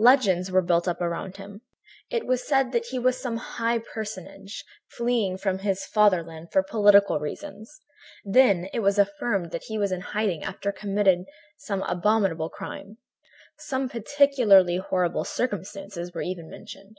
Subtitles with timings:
[0.00, 1.60] "Legends were built up around him.
[2.10, 7.20] It was said that he was some high personage, fleeing from his fatherland for political
[7.20, 7.78] reasons;
[8.24, 11.24] then it was affirmed that he was in hiding after having committed
[11.58, 12.96] some abominable crime.
[13.58, 16.96] Some particularly horrible circumstances were even mentioned.